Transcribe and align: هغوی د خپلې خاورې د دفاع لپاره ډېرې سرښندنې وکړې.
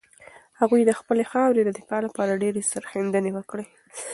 هغوی 0.59 0.81
د 0.85 0.91
خپلې 0.99 1.23
خاورې 1.31 1.61
د 1.63 1.69
دفاع 1.79 1.99
لپاره 2.07 2.39
ډېرې 2.43 2.61
سرښندنې 2.71 3.31
وکړې. 3.33 3.65